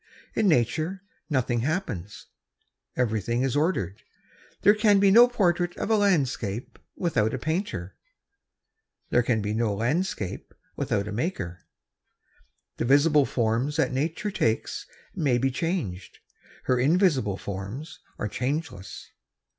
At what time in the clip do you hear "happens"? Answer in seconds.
1.59-2.25